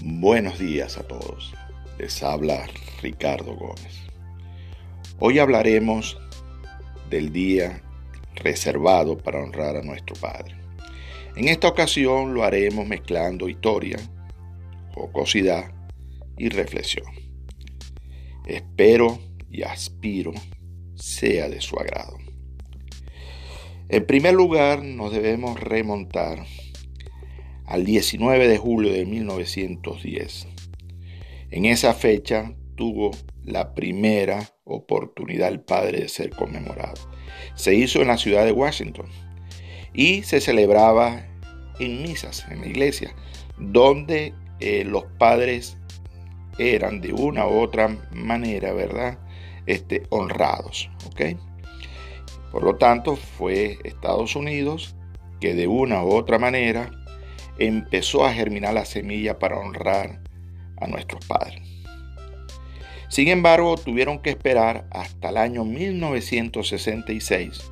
[0.00, 1.52] Buenos días a todos.
[1.98, 2.68] Les habla
[3.02, 4.06] Ricardo Gómez.
[5.18, 6.16] Hoy hablaremos
[7.10, 7.82] del día
[8.36, 10.54] reservado para honrar a nuestro Padre.
[11.34, 13.98] En esta ocasión lo haremos mezclando historia,
[14.94, 15.72] jocosidad
[16.36, 17.12] y reflexión.
[18.46, 19.18] Espero
[19.50, 20.32] y aspiro
[20.94, 22.18] sea de su agrado.
[23.88, 26.46] En primer lugar, nos debemos remontar
[27.68, 30.48] al 19 de julio de 1910.
[31.50, 33.10] En esa fecha tuvo
[33.44, 36.94] la primera oportunidad el padre de ser conmemorado.
[37.54, 39.06] Se hizo en la ciudad de Washington
[39.92, 41.26] y se celebraba
[41.78, 43.14] en misas, en la iglesia,
[43.58, 45.76] donde eh, los padres
[46.58, 49.18] eran de una u otra manera, ¿verdad?
[49.66, 51.38] Este, honrados, ¿ok?
[52.50, 54.96] Por lo tanto, fue Estados Unidos
[55.40, 56.90] que de una u otra manera
[57.58, 60.20] empezó a germinar la semilla para honrar
[60.80, 61.62] a nuestros padres.
[63.08, 67.70] Sin embargo, tuvieron que esperar hasta el año 1966,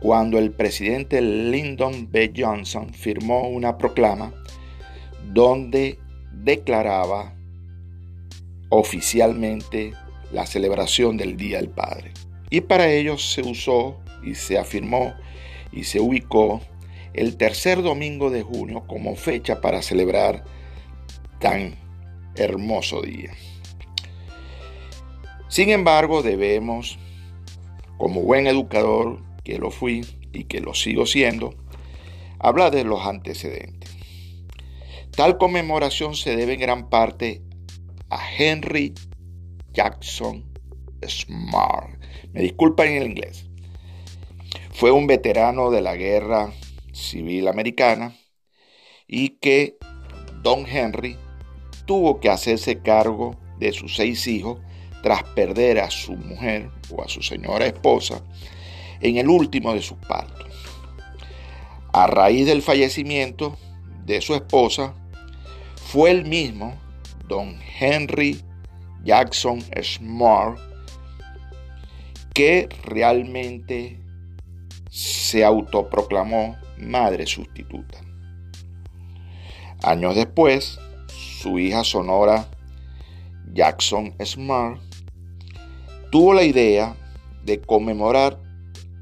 [0.00, 2.32] cuando el presidente Lyndon B.
[2.36, 4.32] Johnson firmó una proclama
[5.32, 5.98] donde
[6.32, 7.34] declaraba
[8.68, 9.92] oficialmente
[10.32, 12.12] la celebración del Día del Padre.
[12.50, 15.14] Y para ello se usó y se afirmó
[15.72, 16.60] y se ubicó
[17.16, 20.44] el tercer domingo de junio como fecha para celebrar
[21.40, 21.76] tan
[22.36, 23.32] hermoso día.
[25.48, 26.98] Sin embargo, debemos,
[27.96, 31.54] como buen educador que lo fui y que lo sigo siendo,
[32.38, 33.96] hablar de los antecedentes.
[35.12, 37.40] Tal conmemoración se debe en gran parte
[38.10, 38.92] a Henry
[39.72, 40.44] Jackson
[41.06, 41.98] Smart.
[42.34, 43.46] Me disculpan en el inglés.
[44.72, 46.52] Fue un veterano de la guerra
[46.96, 48.16] civil americana
[49.06, 49.76] y que
[50.42, 51.16] don Henry
[51.84, 54.58] tuvo que hacerse cargo de sus seis hijos
[55.02, 58.22] tras perder a su mujer o a su señora esposa
[59.00, 60.46] en el último de sus partos.
[61.92, 63.56] A raíz del fallecimiento
[64.04, 64.94] de su esposa,
[65.74, 66.74] fue el mismo
[67.28, 68.40] don Henry
[69.04, 70.58] Jackson Smart
[72.34, 73.98] que realmente
[74.90, 77.98] se autoproclamó madre sustituta.
[79.82, 80.78] Años después,
[81.08, 82.48] su hija Sonora
[83.52, 84.80] Jackson Smart
[86.10, 86.96] tuvo la idea
[87.44, 88.38] de conmemorar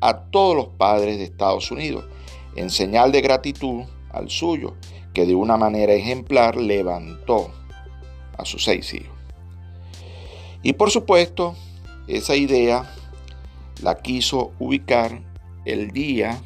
[0.00, 2.04] a todos los padres de Estados Unidos
[2.56, 4.74] en señal de gratitud al suyo,
[5.14, 7.50] que de una manera ejemplar levantó
[8.36, 9.16] a sus seis hijos.
[10.62, 11.54] Y por supuesto,
[12.08, 12.90] esa idea
[13.82, 15.22] la quiso ubicar
[15.64, 16.40] el día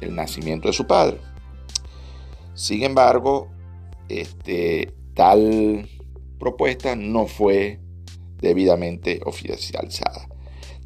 [0.00, 1.18] el nacimiento de su padre.
[2.54, 3.48] Sin embargo,
[4.08, 5.88] este, tal
[6.38, 7.80] propuesta no fue
[8.40, 10.28] debidamente oficializada.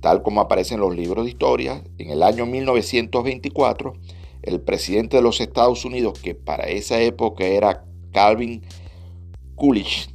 [0.01, 3.95] Tal como aparece en los libros de historia, en el año 1924,
[4.43, 8.63] el presidente de los Estados Unidos, que para esa época era Calvin
[9.57, 10.09] Coolidge,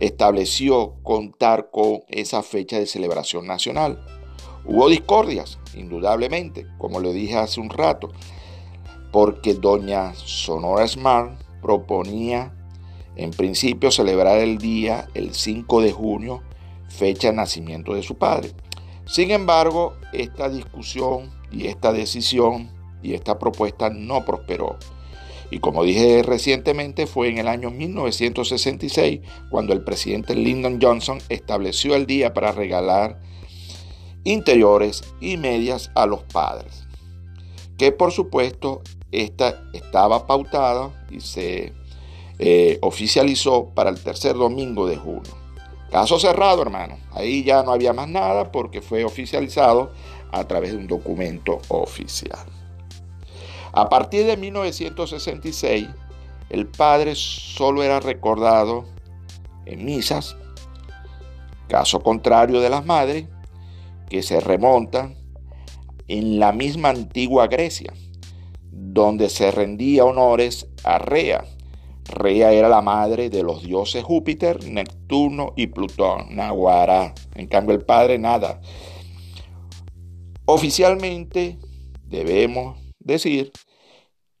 [0.00, 4.02] estableció contar con esa fecha de celebración nacional.
[4.70, 8.12] Hubo discordias, indudablemente, como le dije hace un rato,
[9.10, 12.52] porque doña Sonora Smart proponía
[13.16, 16.42] en principio celebrar el día el 5 de junio,
[16.86, 18.52] fecha de nacimiento de su padre.
[19.06, 22.70] Sin embargo, esta discusión y esta decisión
[23.02, 24.76] y esta propuesta no prosperó.
[25.50, 31.94] Y como dije recientemente, fue en el año 1966 cuando el presidente Lyndon Johnson estableció
[31.94, 33.18] el día para regalar
[34.28, 36.86] interiores y medias a los padres,
[37.78, 41.72] que por supuesto esta estaba pautada y se
[42.38, 45.32] eh, oficializó para el tercer domingo de junio.
[45.90, 46.98] Caso cerrado, hermano.
[47.12, 49.90] Ahí ya no había más nada porque fue oficializado
[50.30, 52.44] a través de un documento oficial.
[53.72, 55.88] A partir de 1966,
[56.50, 58.84] el padre solo era recordado
[59.64, 60.36] en misas,
[61.68, 63.26] caso contrario de las madres,
[64.08, 65.16] que se remontan
[66.08, 67.92] en la misma antigua Grecia,
[68.70, 71.44] donde se rendía honores a Rea.
[72.06, 77.14] Rea era la madre de los dioses Júpiter, Neptuno y Plutón, Naguará.
[77.34, 78.60] En cambio el padre nada.
[80.46, 81.58] Oficialmente
[82.06, 83.52] debemos decir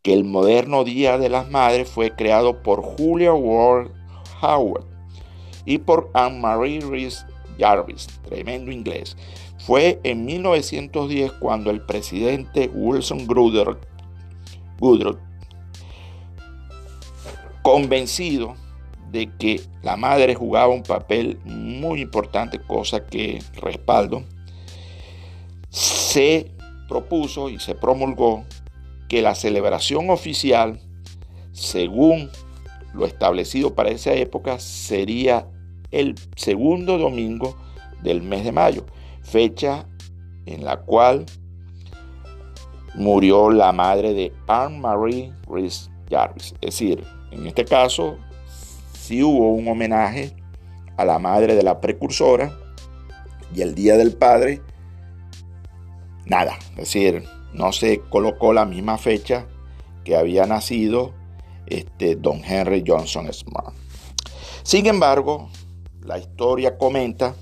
[0.02, 3.90] que el moderno Día de las Madres fue creado por Julia Ward
[4.40, 4.86] Howard
[5.66, 7.26] y por Anne-Marie Rees
[7.58, 9.16] Jarvis, tremendo inglés.
[9.58, 13.26] Fue en 1910 cuando el presidente Wilson
[14.80, 15.18] Woodrow,
[17.62, 18.54] convencido
[19.10, 24.24] de que la madre jugaba un papel muy importante, cosa que respaldo,
[25.70, 26.50] se
[26.88, 28.44] propuso y se promulgó
[29.08, 30.80] que la celebración oficial,
[31.52, 32.30] según
[32.94, 35.46] lo establecido para esa época, sería
[35.90, 37.56] el segundo domingo
[38.02, 38.86] del mes de mayo,
[39.30, 39.86] fecha
[40.46, 41.26] en la cual
[42.94, 46.54] murió la madre de Anne-Marie Rhys Jarvis.
[46.60, 48.18] Es decir, en este caso,
[48.92, 50.34] sí hubo un homenaje
[50.96, 52.52] a la madre de la precursora
[53.54, 54.62] y el Día del Padre,
[56.26, 56.58] nada.
[56.70, 59.46] Es decir, no se colocó la misma fecha
[60.04, 61.12] que había nacido
[61.66, 63.74] este, don Henry Johnson Smart.
[64.62, 65.50] Sin embargo,
[66.02, 67.34] la historia comenta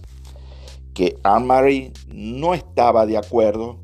[0.96, 3.78] que Anne-Marie no estaba de acuerdo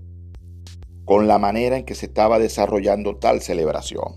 [1.04, 4.14] con la manera en que se estaba desarrollando tal celebración,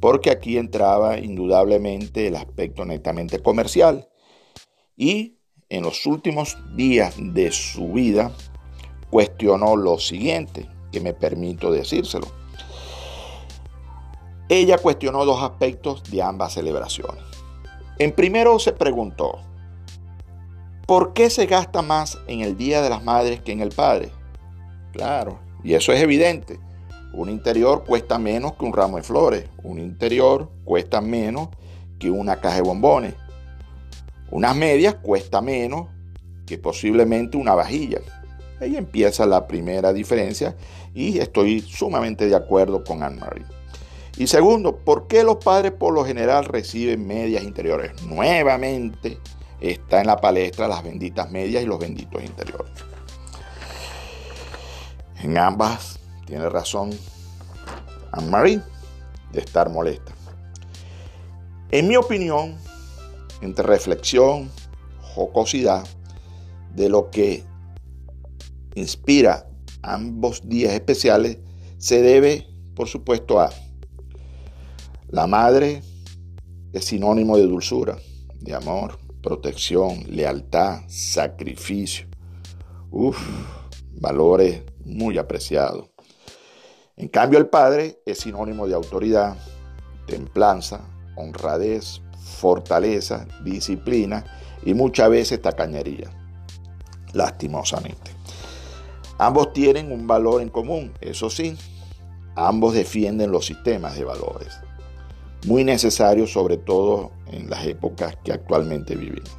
[0.00, 4.08] porque aquí entraba indudablemente el aspecto netamente comercial
[4.96, 5.36] y
[5.68, 8.32] en los últimos días de su vida
[9.10, 12.28] cuestionó lo siguiente, que me permito decírselo.
[14.48, 17.22] Ella cuestionó dos aspectos de ambas celebraciones.
[17.98, 19.40] En primero se preguntó,
[20.88, 24.10] ¿por qué se gasta más en el Día de las Madres que en el Padre?
[24.94, 26.58] Claro, y eso es evidente.
[27.12, 29.44] Un interior cuesta menos que un ramo de flores.
[29.62, 31.50] Un interior cuesta menos
[31.98, 33.14] que una caja de bombones.
[34.30, 35.88] Unas medias cuesta menos
[36.46, 37.98] que posiblemente una vajilla.
[38.58, 40.56] Ahí empieza la primera diferencia
[40.94, 43.44] y estoy sumamente de acuerdo con Anne-Marie.
[44.16, 48.02] Y segundo, ¿por qué los padres por lo general reciben medias interiores?
[48.04, 49.18] Nuevamente
[49.60, 52.72] está en la palestra las benditas medias y los benditos interiores.
[55.20, 56.90] En ambas tiene razón
[58.12, 58.60] Anne-Marie
[59.32, 60.12] de estar molesta.
[61.70, 62.56] En mi opinión,
[63.40, 64.50] entre reflexión,
[65.02, 65.86] jocosidad,
[66.74, 67.44] de lo que
[68.74, 69.48] inspira
[69.82, 71.38] ambos días especiales,
[71.78, 73.50] se debe, por supuesto, a
[75.08, 75.82] la madre
[76.72, 77.98] es sinónimo de dulzura,
[78.40, 82.06] de amor, protección, lealtad, sacrificio.
[82.90, 83.18] Uf,
[83.92, 85.90] valores muy apreciado.
[86.96, 89.36] En cambio, el padre es sinónimo de autoridad,
[90.06, 90.80] templanza,
[91.16, 94.24] honradez, fortaleza, disciplina
[94.64, 96.10] y muchas veces tacañería,
[97.12, 98.10] lastimosamente.
[99.18, 101.56] Ambos tienen un valor en común, eso sí,
[102.36, 104.58] ambos defienden los sistemas de valores,
[105.46, 109.36] muy necesarios sobre todo en las épocas que actualmente vivimos.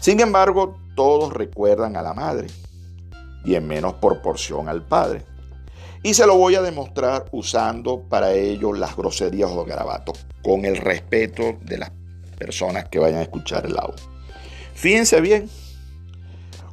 [0.00, 2.48] Sin embargo, todos recuerdan a la madre,
[3.44, 5.24] y en menos proporción al Padre.
[6.02, 10.76] Y se lo voy a demostrar usando para ello las groserías o garabatos, con el
[10.76, 11.90] respeto de las
[12.38, 13.96] personas que vayan a escuchar el audio.
[14.74, 15.48] Fíjense bien,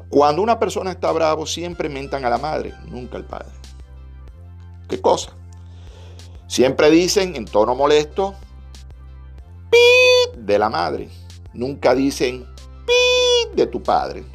[0.10, 3.50] cuando una persona está bravo siempre mentan a la madre, nunca al padre.
[4.88, 5.36] ¿Qué cosa?
[6.47, 8.36] Siempre dicen en tono molesto,
[9.69, 11.09] pi de la madre.
[11.53, 12.45] Nunca dicen
[12.86, 14.25] pi de tu padre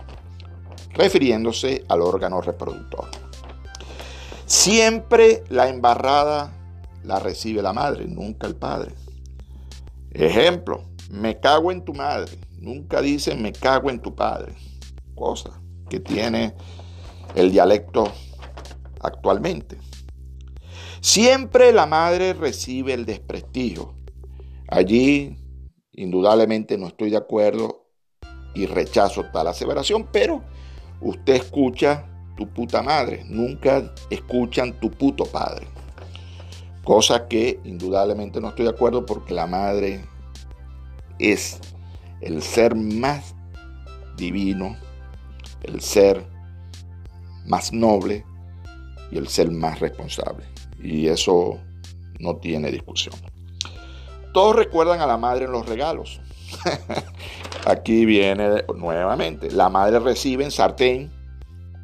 [0.94, 3.08] refiriéndose al órgano reproductor.
[4.44, 6.52] Siempre la embarrada
[7.04, 8.94] la recibe la madre, nunca el padre.
[10.10, 14.54] Ejemplo, me cago en tu madre, nunca dicen me cago en tu padre,
[15.14, 15.50] cosa
[15.88, 16.54] que tiene
[17.34, 18.10] el dialecto
[19.00, 19.78] actualmente.
[21.00, 23.94] Siempre la madre recibe el desprestigio.
[24.68, 25.38] Allí,
[25.92, 27.86] indudablemente, no estoy de acuerdo
[28.54, 30.42] y rechazo tal aseveración, pero
[31.00, 35.66] usted escucha tu puta madre, nunca escuchan tu puto padre.
[36.84, 40.04] Cosa que indudablemente no estoy de acuerdo porque la madre
[41.18, 41.60] es
[42.20, 43.34] el ser más
[44.16, 44.76] divino,
[45.62, 46.26] el ser
[47.46, 48.24] más noble
[49.10, 50.49] y el ser más responsable.
[50.82, 51.58] Y eso
[52.18, 53.14] no tiene discusión.
[54.32, 56.20] Todos recuerdan a la madre en los regalos.
[57.66, 59.50] Aquí viene nuevamente.
[59.50, 61.10] La madre recibe en sartén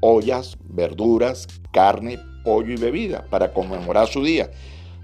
[0.01, 4.51] ollas, verduras, carne, pollo y bebida para conmemorar su día.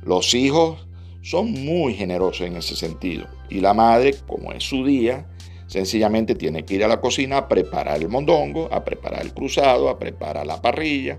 [0.03, 0.87] Los hijos
[1.23, 3.27] son muy generosos en ese sentido.
[3.49, 5.27] Y la madre, como es su día,
[5.67, 9.89] sencillamente tiene que ir a la cocina a preparar el mondongo, a preparar el cruzado,
[9.89, 11.19] a preparar la parrilla,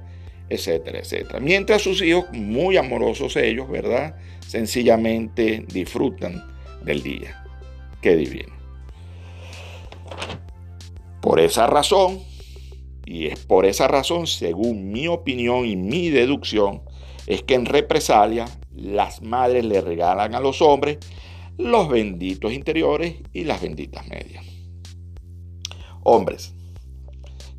[0.49, 1.39] etcétera, etcétera.
[1.39, 4.15] Mientras sus hijos, muy amorosos ellos, ¿verdad?
[4.45, 6.43] Sencillamente disfrutan
[6.83, 7.43] del día.
[8.01, 8.53] Qué divino.
[11.21, 12.19] Por esa razón,
[13.05, 16.81] y es por esa razón, según mi opinión y mi deducción,
[17.27, 18.45] es que en represalia
[18.75, 20.97] las madres le regalan a los hombres
[21.57, 24.43] los benditos interiores y las benditas medias.
[26.03, 26.53] Hombres,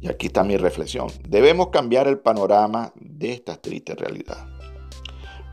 [0.04, 4.46] y aquí está mi reflexión, debemos cambiar el panorama de esta triste realidad.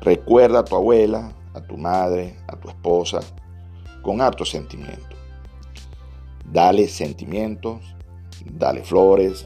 [0.02, 3.22] Recuerda a tu abuela, a tu madre, a tu esposa,
[4.02, 5.16] con harto sentimiento.
[6.44, 7.80] Dale sentimientos,
[8.46, 9.46] dale flores,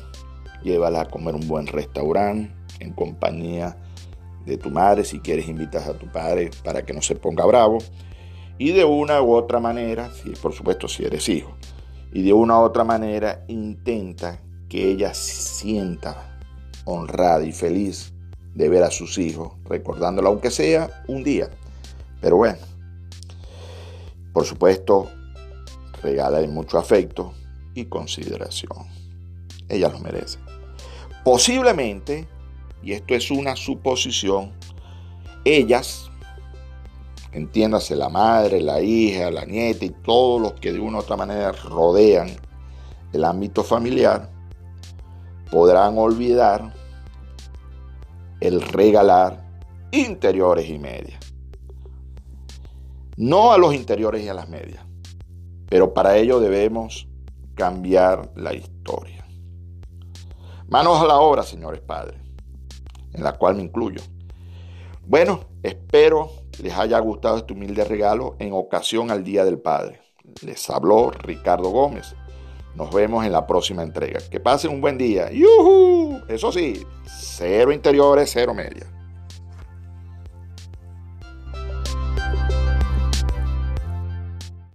[0.64, 3.78] llévala a comer un buen restaurante en compañía
[4.44, 7.78] de tu madre, si quieres invitas a tu padre para que no se ponga bravo.
[8.58, 11.56] Y de una u otra manera, si, por supuesto si eres hijo,
[12.12, 16.40] y de una u otra manera intenta que ella sienta
[16.86, 18.14] honrada y feliz
[18.54, 21.50] de ver a sus hijos, recordándolo aunque sea un día.
[22.22, 22.60] Pero bueno,
[24.34, 25.10] por supuesto,
[26.02, 27.34] regálale mucho afecto
[27.74, 28.88] y consideración.
[29.68, 30.40] Ella lo merece.
[31.24, 32.28] Posiblemente,
[32.84, 34.52] y esto es una suposición,
[35.44, 36.12] ellas,
[37.32, 41.18] entiéndase la madre, la hija, la nieta y todos los que de una u otra
[41.18, 42.30] manera rodean
[43.12, 44.30] el ámbito familiar,
[45.56, 46.74] podrán olvidar
[48.42, 49.42] el regalar
[49.90, 51.18] interiores y medias.
[53.16, 54.86] No a los interiores y a las medias,
[55.70, 57.08] pero para ello debemos
[57.56, 59.26] cambiar la historia.
[60.68, 62.20] Manos a la obra, señores padres,
[63.14, 64.02] en la cual me incluyo.
[65.08, 66.32] Bueno, espero
[66.62, 70.02] les haya gustado este humilde regalo en ocasión al Día del Padre.
[70.42, 72.14] Les habló Ricardo Gómez.
[72.76, 74.20] Nos vemos en la próxima entrega.
[74.30, 75.32] Que pasen un buen día.
[75.32, 76.22] ¡Yuhu!
[76.28, 78.86] Eso sí, cero interiores, cero media.